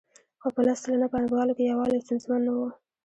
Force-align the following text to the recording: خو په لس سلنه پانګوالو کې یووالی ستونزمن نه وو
خو 0.41 0.47
په 0.55 0.61
لس 0.67 0.77
سلنه 0.83 1.07
پانګوالو 1.13 1.55
کې 1.57 1.63
یووالی 1.71 2.03
ستونزمن 2.05 2.41
نه 2.47 2.51
وو 2.57 2.67